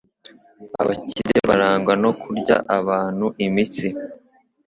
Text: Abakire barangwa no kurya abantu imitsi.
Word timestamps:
Abakire 0.81 1.37
barangwa 1.49 1.93
no 2.03 2.11
kurya 2.21 2.55
abantu 2.77 3.25
imitsi. 3.45 3.87